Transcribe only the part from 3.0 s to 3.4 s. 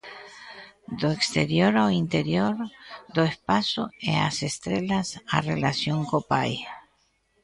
do